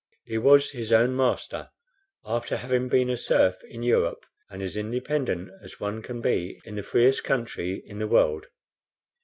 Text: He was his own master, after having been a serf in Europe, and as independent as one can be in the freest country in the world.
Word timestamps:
He 0.25 0.39
was 0.39 0.71
his 0.71 0.91
own 0.91 1.15
master, 1.15 1.69
after 2.25 2.57
having 2.57 2.89
been 2.89 3.07
a 3.11 3.15
serf 3.15 3.57
in 3.63 3.83
Europe, 3.83 4.25
and 4.49 4.63
as 4.63 4.75
independent 4.75 5.51
as 5.61 5.79
one 5.79 6.01
can 6.01 6.21
be 6.21 6.59
in 6.65 6.73
the 6.73 6.81
freest 6.81 7.23
country 7.23 7.83
in 7.85 7.99
the 7.99 8.07
world. 8.07 8.47